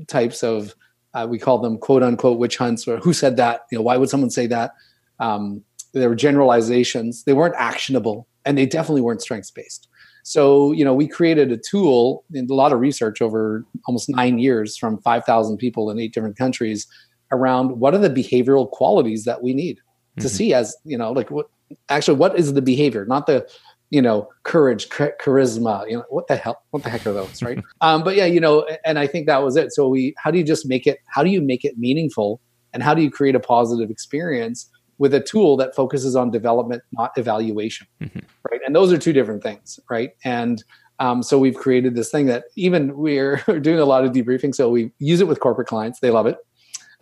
[0.07, 0.75] types of
[1.13, 3.97] uh, we call them quote unquote witch hunts or who said that you know why
[3.97, 4.71] would someone say that
[5.19, 7.23] um, there were generalizations.
[7.23, 9.87] They weren't actionable and they definitely weren't strengths based
[10.23, 14.39] so you know we created a tool in a lot of research over almost nine
[14.39, 16.87] years from 5000 people in eight different countries
[17.31, 20.21] around what are the behavioral qualities that we need mm-hmm.
[20.21, 21.47] to see as you know like what
[21.89, 23.05] actually what is the behavior?
[23.05, 23.47] Not the
[23.89, 27.61] you know courage charisma you know what the hell what the heck are those right?
[27.81, 29.73] Um, but yeah you know and i think that was it.
[29.73, 32.41] So we how do you just make it how do you make it meaningful?
[32.73, 34.69] And how do you create a positive experience
[35.01, 38.19] with a tool that focuses on development not evaluation mm-hmm.
[38.49, 40.63] right and those are two different things right and
[40.99, 44.69] um, so we've created this thing that even we're doing a lot of debriefing so
[44.69, 46.37] we use it with corporate clients they love it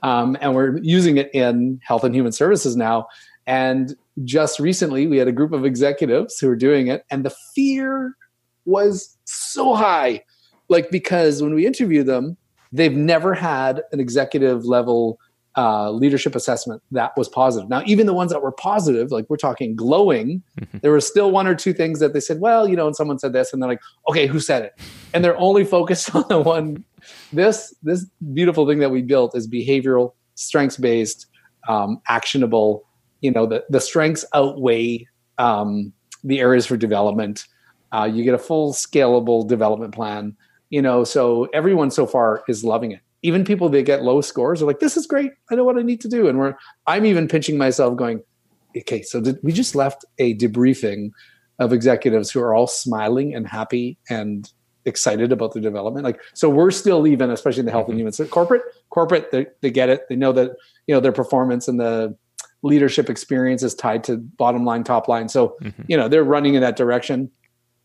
[0.01, 3.05] um, and we're using it in health and human services now
[3.49, 7.33] and just recently, we had a group of executives who were doing it, and the
[7.55, 8.13] fear
[8.65, 10.23] was so high.
[10.67, 12.37] Like, because when we interview them,
[12.71, 15.19] they've never had an executive level
[15.59, 17.69] uh, leadership assessment that was positive.
[17.69, 20.77] Now, even the ones that were positive, like we're talking glowing, mm-hmm.
[20.81, 23.19] there were still one or two things that they said, well, you know, and someone
[23.19, 24.79] said this, and they're like, okay, who said it?
[25.13, 26.85] And they're only focused on the one.
[27.33, 31.27] This this beautiful thing that we built is behavioral, strengths based,
[31.67, 32.85] um, actionable,
[33.21, 35.93] you know the, the strengths outweigh um,
[36.23, 37.45] the areas for development
[37.91, 40.35] uh, you get a full scalable development plan
[40.69, 44.61] you know so everyone so far is loving it even people that get low scores
[44.61, 46.53] are like this is great i know what i need to do and we're
[46.87, 48.21] i'm even pinching myself going
[48.77, 51.11] okay so did, we just left a debriefing
[51.59, 54.51] of executives who are all smiling and happy and
[54.85, 57.91] excited about the development like so we're still even especially in the health mm-hmm.
[57.91, 60.51] and human so corporate corporate they, they get it they know that
[60.87, 62.15] you know their performance and the
[62.61, 65.29] leadership experience is tied to bottom line, top line.
[65.29, 65.83] So, mm-hmm.
[65.87, 67.31] you know, they're running in that direction.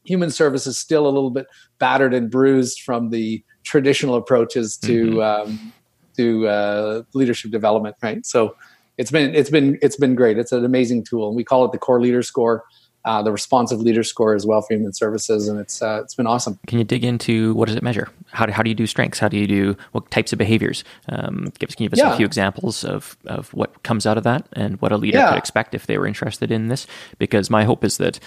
[0.04, 1.46] Human service is still a little bit
[1.78, 5.50] battered and bruised from the traditional approaches to mm-hmm.
[5.50, 5.72] um,
[6.16, 8.24] to uh, leadership development, right?
[8.24, 8.56] So,
[8.96, 10.38] it's been it's been it's been great.
[10.38, 12.64] It's an amazing tool, and we call it the Core Leader Score
[13.04, 16.26] uh, the responsive leader score as well for human services, and it's uh, it's been
[16.26, 16.58] awesome.
[16.66, 18.08] Can you dig into what does it measure?
[18.30, 19.18] How do, how do you do strengths?
[19.18, 20.84] How do you do what types of behaviors?
[21.10, 22.14] Um, give, can you give us yeah.
[22.14, 25.28] a few examples of of what comes out of that and what a leader yeah.
[25.28, 26.86] could expect if they were interested in this?
[27.18, 28.18] Because my hope is that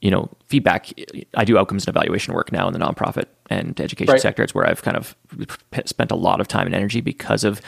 [0.00, 0.92] you know feedback
[1.34, 4.20] i do outcomes and evaluation work now in the nonprofit and education right.
[4.20, 5.16] sector it's where i've kind of
[5.84, 7.60] spent a lot of time and energy because of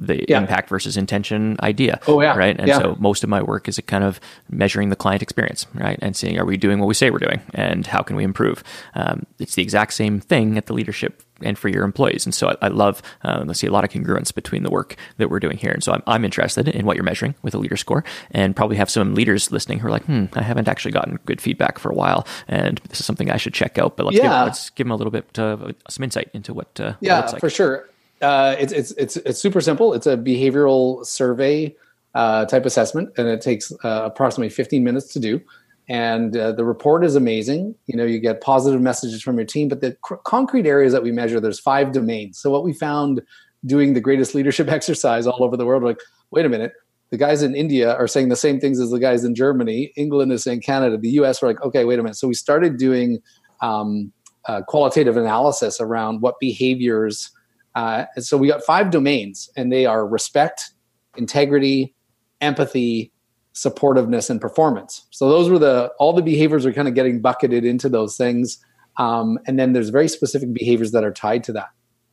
[0.00, 0.38] the yeah.
[0.38, 2.00] impact versus intention idea.
[2.08, 2.58] Oh yeah, right.
[2.58, 2.78] And yeah.
[2.78, 6.38] so most of my work is kind of measuring the client experience, right, and seeing
[6.38, 8.64] are we doing what we say we're doing, and how can we improve.
[8.94, 12.26] Um, it's the exact same thing at the leadership and for your employees.
[12.26, 14.96] And so I, I love, uh, I see a lot of congruence between the work
[15.16, 15.70] that we're doing here.
[15.70, 18.76] And so I'm, I'm interested in what you're measuring with a leader score and probably
[18.76, 21.90] have some leaders listening who are like, hmm, I haven't actually gotten good feedback for
[21.90, 22.26] a while.
[22.48, 24.22] And this is something I should check out, but let's, yeah.
[24.22, 27.32] give, let's give them a little bit of some insight into what, uh, yeah, what
[27.32, 27.40] like.
[27.40, 27.88] for sure.
[28.20, 29.94] Uh, it's, it's it's it's super simple.
[29.94, 31.74] It's a behavioral survey
[32.14, 35.40] uh, type assessment, and it takes uh, approximately 15 minutes to do.
[35.88, 37.74] And uh, the report is amazing.
[37.86, 41.02] You know, you get positive messages from your team, but the cr- concrete areas that
[41.02, 42.38] we measure, there's five domains.
[42.38, 43.22] So what we found
[43.66, 45.98] doing the greatest leadership exercise all over the world, like,
[46.30, 46.74] wait a minute,
[47.10, 49.92] the guys in India are saying the same things as the guys in Germany.
[49.96, 50.96] England is saying Canada.
[50.96, 51.42] The U.S.
[51.42, 52.16] were like, okay, wait a minute.
[52.16, 53.18] So we started doing
[53.60, 54.12] um,
[54.46, 57.30] uh, qualitative analysis around what behaviors
[57.74, 60.72] uh, so we got five domains, and they are respect,
[61.16, 61.94] integrity,
[62.40, 63.12] empathy,
[63.54, 65.06] supportiveness, and performance.
[65.10, 68.58] So those were the all the behaviors are kind of getting bucketed into those things,
[68.96, 71.68] um, and then there's very specific behaviors that are tied to that.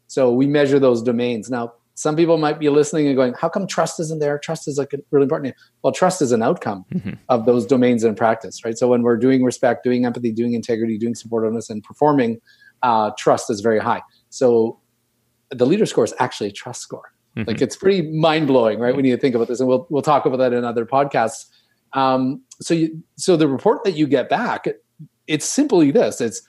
[0.08, 1.50] So we measure those domains.
[1.50, 4.38] Now, some people might be listening and going, "How come trust isn't there?
[4.38, 7.14] Trust is like really important." Well, trust is an outcome mm-hmm.
[7.30, 8.78] of those domains in practice, right?
[8.78, 12.40] So when we're doing respect, doing empathy, doing integrity, doing supportiveness, and performing,
[12.84, 14.04] uh, trust is very high.
[14.30, 14.80] So
[15.52, 17.12] the leader score is actually a trust score.
[17.36, 17.50] Mm-hmm.
[17.50, 18.96] Like it's pretty mind blowing, right?
[18.96, 21.46] When you think about this, and we'll we'll talk about that in other podcasts.
[21.94, 24.68] Um, so you so the report that you get back,
[25.28, 26.42] it's simply this: it's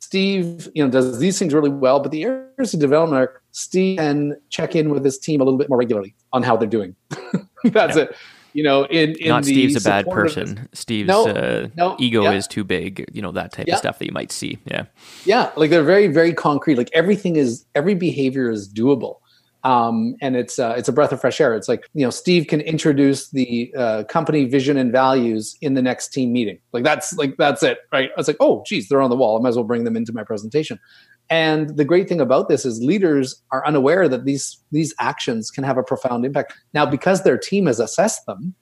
[0.00, 3.98] Steve, you know, does these things really well, but the areas of development are Steve
[3.98, 6.94] can check in with his team a little bit more regularly on how they're doing.
[7.64, 8.04] That's yeah.
[8.04, 8.16] it
[8.52, 10.68] you know, in, in not Steve's a bad person.
[10.72, 12.32] Steve's no, uh, no, ego yeah.
[12.32, 13.08] is too big.
[13.12, 13.74] You know that type yeah.
[13.74, 14.58] of stuff that you might see.
[14.66, 14.84] Yeah,
[15.24, 16.76] yeah, like they're very very concrete.
[16.76, 19.16] Like everything is every behavior is doable.
[19.64, 21.54] Um, and it's uh, it's a breath of fresh air.
[21.54, 25.82] It's like you know Steve can introduce the uh, company vision and values in the
[25.82, 26.58] next team meeting.
[26.72, 28.10] Like that's like that's it, right?
[28.10, 29.38] I was like, oh, geez, they're on the wall.
[29.38, 30.80] I might as well bring them into my presentation.
[31.30, 35.64] And the great thing about this is leaders are unaware that these these actions can
[35.64, 36.54] have a profound impact.
[36.74, 38.54] Now, because their team has assessed them,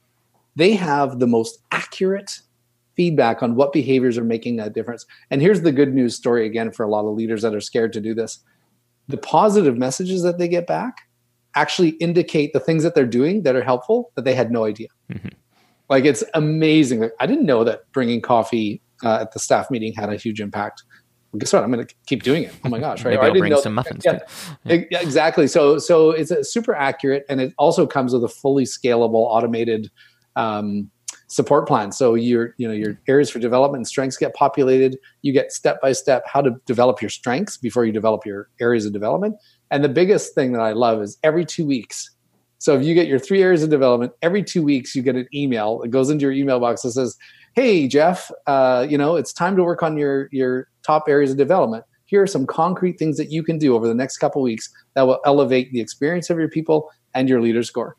[0.56, 2.40] they have the most accurate
[2.96, 5.06] feedback on what behaviors are making that difference.
[5.30, 7.92] And here's the good news story again for a lot of leaders that are scared
[7.94, 8.40] to do this.
[9.08, 11.08] The positive messages that they get back
[11.54, 14.88] actually indicate the things that they're doing that are helpful that they had no idea.
[15.12, 15.28] Mm-hmm.
[15.88, 17.10] Like it's amazing.
[17.18, 20.84] I didn't know that bringing coffee uh, at the staff meeting had a huge impact.
[21.32, 21.62] Well, guess what?
[21.62, 22.54] I'm going to keep doing it.
[22.64, 23.04] Oh my gosh!
[23.04, 23.20] Right?
[23.20, 24.04] Maybe I'll bring some muffins.
[24.04, 24.18] Yeah,
[24.64, 25.00] yeah.
[25.00, 25.46] exactly.
[25.46, 29.90] So, so it's super accurate, and it also comes with a fully scalable, automated
[30.36, 30.90] um,
[31.30, 31.92] support plan.
[31.92, 34.98] So your, you know, your areas for development and strengths get populated.
[35.22, 38.84] You get step by step how to develop your strengths before you develop your areas
[38.84, 39.36] of development.
[39.70, 42.10] And the biggest thing that I love is every two weeks.
[42.58, 45.28] So if you get your three areas of development, every two weeks you get an
[45.32, 45.82] email.
[45.82, 47.16] It goes into your email box that says,
[47.54, 51.36] "Hey Jeff, uh, you know it's time to work on your your top areas of
[51.36, 51.84] development.
[52.06, 55.02] Here are some concrete things that you can do over the next couple weeks that
[55.02, 57.96] will elevate the experience of your people and your leader score."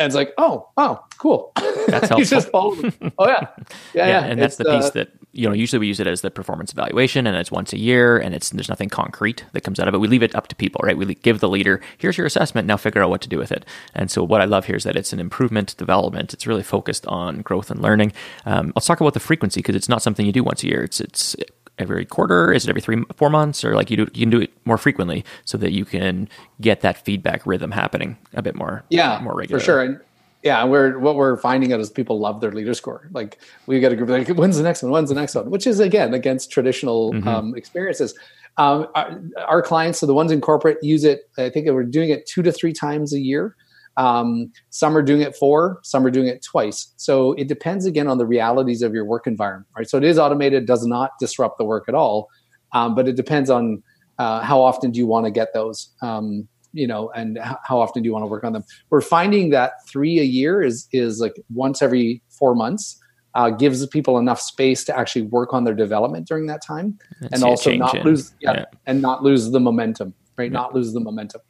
[0.00, 1.52] And it's like, oh, oh, cool.
[1.56, 2.18] That's helpful.
[2.20, 3.12] you just follow them.
[3.18, 4.06] Oh yeah, yeah, yeah.
[4.06, 4.24] yeah.
[4.24, 5.54] And that's the piece uh, that you know.
[5.54, 8.50] Usually we use it as the performance evaluation, and it's once a year, and it's
[8.50, 9.98] there's nothing concrete that comes out of it.
[9.98, 10.96] We leave it up to people, right?
[10.96, 12.66] We give the leader, here's your assessment.
[12.66, 13.64] Now figure out what to do with it.
[13.94, 16.32] And so what I love here is that it's an improvement development.
[16.32, 18.12] It's really focused on growth and learning.
[18.44, 20.82] Um, let's talk about the frequency because it's not something you do once a year.
[20.82, 21.36] It's it's
[21.80, 22.52] every quarter?
[22.52, 24.02] Is it every three, four months, or like you do?
[24.12, 26.28] You can do it more frequently so that you can
[26.60, 28.84] get that feedback rhythm happening a bit more.
[28.90, 29.82] Yeah, more regular for sure.
[29.82, 30.00] And
[30.42, 33.08] yeah, we're what we're finding out is people love their leader score.
[33.12, 34.90] Like we get a group like, when's the next one?
[34.90, 35.50] When's the next one?
[35.50, 37.28] Which is again against traditional mm-hmm.
[37.28, 38.14] um, experiences.
[38.56, 41.20] Um, our, our, clients, so the ones in corporate, use it.
[41.38, 43.54] I think we're doing it two to three times a year.
[43.96, 46.92] Um, some are doing it four, some are doing it twice.
[46.96, 49.88] So it depends again on the realities of your work environment, right?
[49.88, 52.28] So it is automated, does not disrupt the work at all,
[52.72, 53.82] um, but it depends on
[54.18, 55.90] uh, how often do you want to get those.
[56.02, 59.50] Um, you know and how often do you want to work on them we're finding
[59.50, 63.00] that three a year is is like once every four months
[63.34, 67.34] uh, gives people enough space to actually work on their development during that time and,
[67.34, 68.02] and also not in.
[68.02, 70.58] lose yeah, yeah, and not lose the momentum right yeah.
[70.58, 71.40] not lose the momentum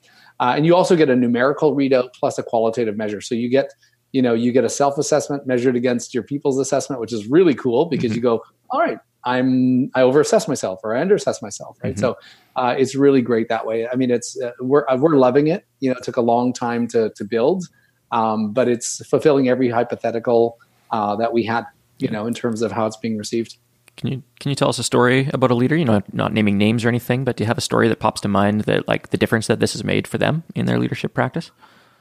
[0.41, 3.73] uh, and you also get a numerical readout plus a qualitative measure so you get
[4.13, 7.87] you know you get a self-assessment measured against your people's assessment which is really cool
[7.87, 8.17] because mm-hmm.
[8.17, 11.95] you go all right I'm I overassess myself or I underassess myself, right?
[11.95, 12.01] Mm-hmm.
[12.01, 12.19] So
[12.57, 13.87] uh, it's really great that way.
[13.89, 15.67] I mean, it's uh, we're uh, we're loving it.
[15.81, 17.65] You know, it took a long time to to build,
[18.13, 20.59] um, but it's fulfilling every hypothetical
[20.91, 21.67] uh, that we had.
[21.99, 23.59] You know, in terms of how it's being received.
[23.99, 25.77] Can you can you tell us a story about a leader?
[25.77, 28.23] You know, not naming names or anything, but do you have a story that pops
[28.23, 31.13] to mind that like the difference that this has made for them in their leadership
[31.13, 31.51] practice?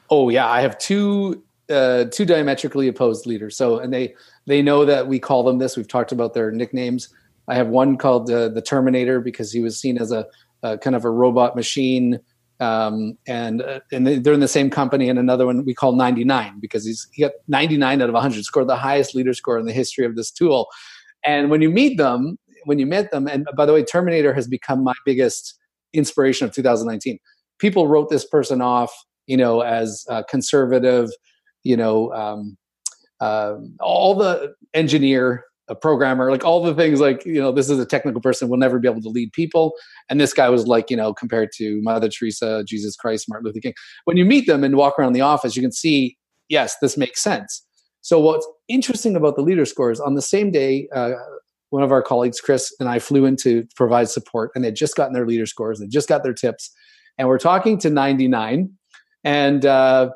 [0.08, 3.56] Oh yeah, I have two uh, two diametrically opposed leaders.
[3.56, 4.14] So, and they
[4.46, 5.76] they know that we call them this.
[5.76, 7.08] We've talked about their nicknames.
[7.48, 10.26] I have one called uh, the Terminator because he was seen as a,
[10.62, 12.20] a kind of a robot machine,
[12.60, 15.08] um, and uh, and they're in the same company.
[15.08, 18.68] And another one we call 99 because he's he got 99 out of 100, scored
[18.68, 20.68] the highest leader score in the history of this tool.
[21.24, 24.48] And when you meet them, when you met them, and by the way, Terminator has
[24.48, 25.58] become my biggest
[25.92, 27.18] inspiration of 2019.
[27.58, 28.92] People wrote this person off,
[29.26, 31.10] you know, as conservative
[31.64, 32.56] you know um,
[33.20, 37.78] uh, all the engineer a programmer like all the things like you know this is
[37.78, 39.72] a technical person will never be able to lead people.
[40.10, 43.60] And this guy was like you know compared to mother teresa jesus christ martin luther
[43.60, 43.74] king.
[44.04, 46.18] When you meet them and walk around the office you can see
[46.48, 47.64] yes this makes sense.
[48.02, 51.12] So what's interesting about the leader scores on the same day uh,
[51.70, 54.96] one of our colleagues chris and i flew in to provide support and they'd just
[54.96, 56.72] gotten their leader scores they just got their tips.
[57.16, 58.70] And we're talking to 99
[59.22, 60.10] and uh,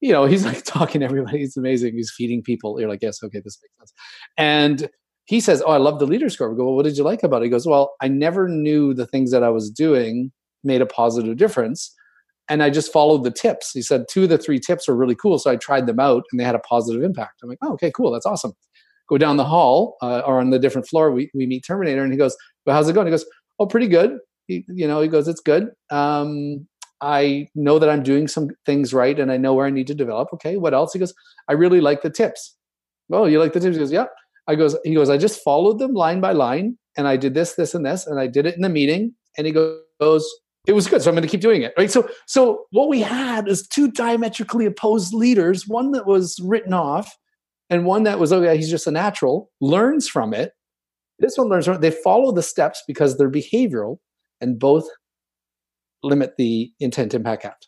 [0.00, 1.38] you know, he's like talking to everybody.
[1.38, 1.94] He's amazing.
[1.94, 2.78] He's feeding people.
[2.80, 3.92] You're like, yes, okay, this makes sense.
[4.36, 4.88] And
[5.28, 6.50] he says, Oh, I love the leader score.
[6.50, 7.46] We go, Well, what did you like about it?
[7.46, 10.32] He goes, Well, I never knew the things that I was doing
[10.64, 11.94] made a positive difference.
[12.50, 13.72] And I just followed the tips.
[13.72, 15.38] He said, Two of the three tips were really cool.
[15.38, 17.40] So I tried them out and they had a positive impact.
[17.42, 18.10] I'm like, Oh, okay, cool.
[18.10, 18.54] That's awesome.
[19.08, 21.10] Go down the hall uh, or on the different floor.
[21.10, 22.34] We, we meet Terminator and he goes,
[22.64, 23.06] Well, how's it going?
[23.06, 23.26] He goes,
[23.58, 24.18] Oh, pretty good.
[24.46, 25.72] He, you know, he goes, It's good.
[25.90, 26.66] Um,
[27.00, 29.94] I know that I'm doing some things right and I know where I need to
[29.94, 30.28] develop.
[30.32, 30.92] Okay, what else?
[30.92, 31.14] He goes,
[31.48, 32.56] I really like the tips.
[33.12, 33.76] Oh, you like the tips?
[33.76, 34.06] He goes, yeah.
[34.48, 37.54] I goes, he goes, I just followed them line by line and I did this,
[37.54, 39.14] this, and this, and I did it in the meeting.
[39.36, 40.24] And he goes,
[40.66, 41.02] it was good.
[41.02, 41.72] So I'm going to keep doing it.
[41.78, 41.90] Right.
[41.90, 47.16] So, so what we had is two diametrically opposed leaders, one that was written off
[47.70, 50.52] and one that was, oh yeah, he's just a natural, learns from it.
[51.18, 51.80] This one learns from it.
[51.80, 53.98] They follow the steps because they're behavioral
[54.40, 54.88] and both
[56.02, 57.58] limit the intent impact gap.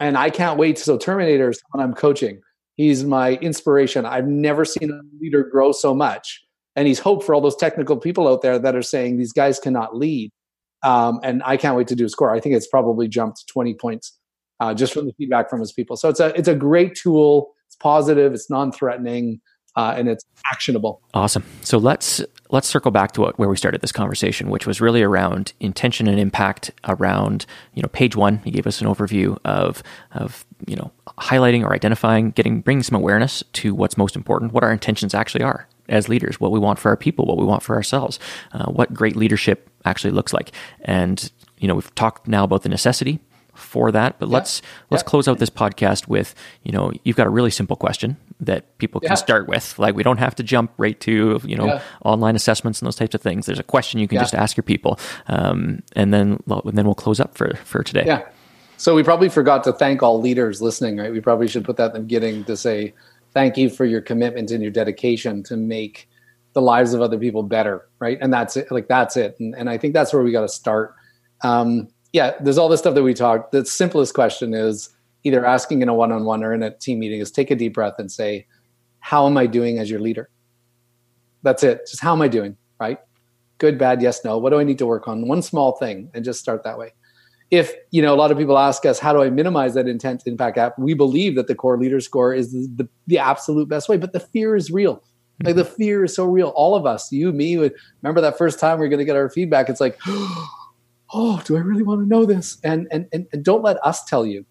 [0.00, 0.78] And I can't wait.
[0.78, 2.40] So Terminator when I'm coaching.
[2.76, 4.06] He's my inspiration.
[4.06, 6.42] I've never seen a leader grow so much.
[6.74, 9.60] And he's hope for all those technical people out there that are saying these guys
[9.60, 10.30] cannot lead.
[10.82, 12.34] Um, and I can't wait to do a score.
[12.34, 14.18] I think it's probably jumped 20 points
[14.58, 15.96] uh, just from the feedback from his people.
[15.96, 17.52] So it's a it's a great tool.
[17.66, 18.32] It's positive.
[18.32, 19.40] It's non-threatening.
[19.76, 21.00] uh, and it's actionable.
[21.14, 21.44] Awesome.
[21.62, 25.02] So let's let's circle back to what, where we started this conversation, which was really
[25.02, 26.70] around intention and impact.
[26.86, 29.82] Around you know page one, you gave us an overview of
[30.12, 34.62] of you know highlighting or identifying, getting bringing some awareness to what's most important, what
[34.62, 37.62] our intentions actually are as leaders, what we want for our people, what we want
[37.62, 38.20] for ourselves,
[38.52, 42.68] uh, what great leadership actually looks like, and you know we've talked now about the
[42.68, 43.18] necessity
[43.54, 44.18] for that.
[44.18, 44.34] But yeah.
[44.34, 45.08] let's let's yeah.
[45.08, 49.00] close out this podcast with you know you've got a really simple question that people
[49.00, 49.14] can yeah.
[49.14, 49.78] start with.
[49.78, 53.14] Like we don't have to jump right to you know online assessments and those types
[53.14, 53.46] of things.
[53.46, 54.98] There's a question you can just ask your people,
[55.28, 58.04] um, and then and then we'll close up for for today.
[58.06, 58.22] Yeah.
[58.76, 60.96] So we probably forgot to thank all leaders listening.
[60.96, 61.12] Right.
[61.12, 62.94] We probably should put that in the beginning to say
[63.32, 66.08] thank you for your commitment and your dedication to make
[66.54, 67.88] the lives of other people better.
[68.00, 68.18] Right.
[68.20, 68.72] And that's it.
[68.72, 69.36] Like that's it.
[69.38, 70.96] And, and I think that's where we got to start.
[71.42, 73.52] Um, yeah, there's all this stuff that we talked.
[73.52, 74.90] The simplest question is
[75.24, 77.94] either asking in a one-on-one or in a team meeting is take a deep breath
[77.98, 78.46] and say,
[79.00, 80.28] "How am I doing as your leader?"
[81.42, 81.86] That's it.
[81.88, 82.56] Just how am I doing?
[82.78, 82.98] Right?
[83.58, 84.38] Good, bad, yes, no.
[84.38, 85.26] What do I need to work on?
[85.26, 86.92] One small thing, and just start that way.
[87.50, 90.24] If you know, a lot of people ask us, "How do I minimize that intent
[90.26, 93.88] impact gap?" We believe that the core leader score is the, the, the absolute best
[93.88, 94.96] way, but the fear is real.
[94.96, 95.46] Mm-hmm.
[95.46, 96.48] Like the fear is so real.
[96.48, 97.56] All of us, you, me,
[98.02, 99.70] remember that first time we are going to get our feedback.
[99.70, 99.98] It's like.
[101.12, 102.58] Oh, do I really want to know this?
[102.64, 104.44] And, and, and, and don't let us tell you.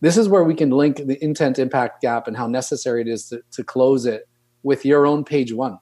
[0.00, 3.28] This is where we can link the intent impact gap and how necessary it is
[3.28, 4.28] to, to close it
[4.62, 5.78] with your own page one.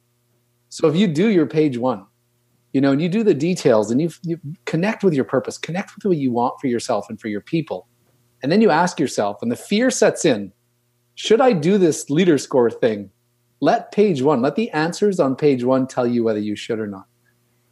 [0.68, 2.06] So if you do your page one,
[2.72, 5.94] you know, and you do the details and you, you connect with your purpose, connect
[5.94, 7.88] with what you want for yourself and for your people.
[8.42, 10.52] And then you ask yourself, and the fear sets in,
[11.14, 13.10] should I do this leader score thing?
[13.60, 16.86] Let page one, let the answers on page one tell you whether you should or
[16.86, 17.06] not.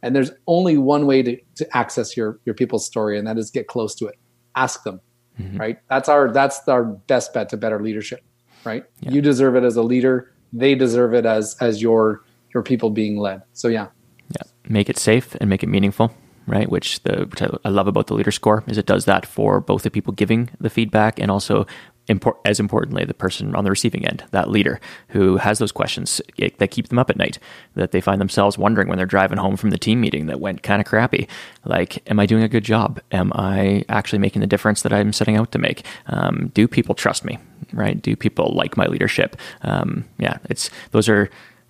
[0.05, 3.49] And there's only one way to, to access your your people's story, and that is
[3.49, 4.15] get close to it.
[4.55, 5.01] Ask them.
[5.39, 5.57] Mm-hmm.
[5.57, 5.79] Right?
[5.89, 8.23] That's our that's our best bet to better leadership.
[8.63, 8.85] Right?
[9.01, 9.11] Yeah.
[9.11, 10.31] You deserve it as a leader.
[10.53, 13.41] They deserve it as as your your people being led.
[13.53, 13.87] So yeah.
[14.29, 14.43] Yeah.
[14.69, 16.13] Make it safe and make it meaningful
[16.47, 16.69] right?
[16.69, 19.81] Which the which I love about the leader score is it does that for both
[19.81, 21.65] the people giving the feedback and also
[22.07, 24.79] import, as importantly, the person on the receiving end, that leader
[25.09, 27.39] who has those questions that keep them up at night,
[27.75, 30.63] that they find themselves wondering when they're driving home from the team meeting that went
[30.63, 31.27] kind of crappy.
[31.65, 32.99] Like, am I doing a good job?
[33.11, 35.85] Am I actually making the difference that I'm setting out to make?
[36.07, 37.37] Um, do people trust me?
[37.73, 38.01] Right?
[38.01, 39.35] Do people like my leadership?
[39.61, 41.29] Um, yeah, it's those are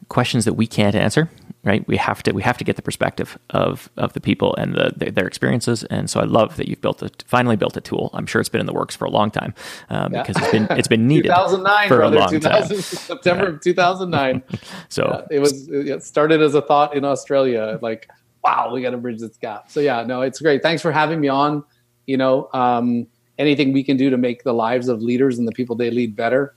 [0.10, 1.30] questions that we can't answer
[1.66, 1.86] right?
[1.88, 4.94] We have to we have to get the perspective of of the people and the,
[4.96, 5.84] the, their experiences.
[5.86, 8.12] And so i love that you've built a finally built a tool.
[8.14, 9.54] I'm sure it's been in the works for a long time
[9.90, 10.22] um, yeah.
[10.22, 12.66] because it's been it's been needed 2009 for brother, a long time.
[12.68, 14.44] september of 2009
[14.90, 18.08] so yeah, it was it started as a thought in australia like
[18.44, 19.72] wow we got to bridge this gap.
[19.72, 20.62] So yeah no it's great.
[20.62, 21.64] Thanks for having me on.
[22.06, 23.08] You know um,
[23.40, 26.16] anything we can do to make the lives of leaders and the people they lead
[26.16, 26.56] better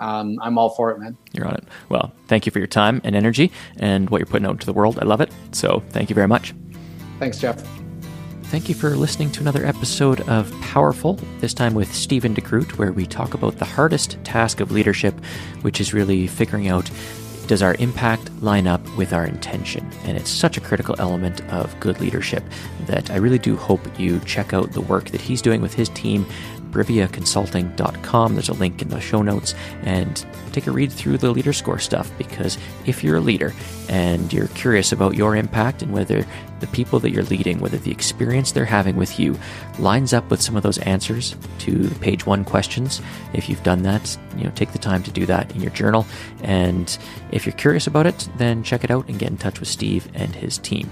[0.00, 1.16] um, I'm all for it, man.
[1.32, 1.64] You're on it.
[1.88, 4.72] Well, thank you for your time and energy and what you're putting out into the
[4.72, 4.98] world.
[5.00, 5.32] I love it.
[5.52, 6.54] So thank you very much.
[7.18, 7.62] Thanks, Jeff.
[8.44, 12.92] Thank you for listening to another episode of Powerful, this time with Stephen DeGroot, where
[12.92, 15.14] we talk about the hardest task of leadership,
[15.60, 16.90] which is really figuring out
[17.48, 19.90] does our impact line up with our intention?
[20.04, 22.44] And it's such a critical element of good leadership
[22.86, 25.88] that I really do hope you check out the work that he's doing with his
[25.90, 26.26] team
[26.70, 28.34] briviaconsulting.com.
[28.34, 31.78] There's a link in the show notes and take a read through the leader score
[31.78, 33.52] stuff because if you're a leader
[33.88, 36.24] and you're curious about your impact and whether
[36.60, 39.38] the people that you're leading, whether the experience they're having with you
[39.78, 43.00] lines up with some of those answers to page one questions,
[43.32, 46.06] if you've done that, you know, take the time to do that in your journal.
[46.42, 46.98] And
[47.30, 50.08] if you're curious about it, then check it out and get in touch with Steve
[50.14, 50.90] and his team.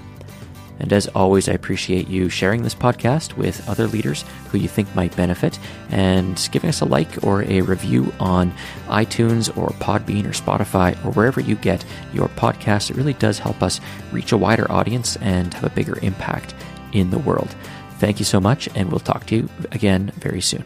[0.78, 4.94] And as always, I appreciate you sharing this podcast with other leaders who you think
[4.94, 5.58] might benefit
[5.90, 8.52] and giving us a like or a review on
[8.88, 12.90] iTunes or Podbean or Spotify or wherever you get your podcast.
[12.90, 13.80] It really does help us
[14.12, 16.54] reach a wider audience and have a bigger impact
[16.92, 17.54] in the world.
[17.98, 20.64] Thank you so much, and we'll talk to you again very soon.